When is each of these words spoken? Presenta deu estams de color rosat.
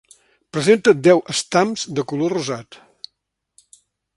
Presenta 0.55 0.93
deu 1.07 1.21
estams 1.33 1.83
de 1.99 2.07
color 2.13 2.35
rosat. 2.39 2.81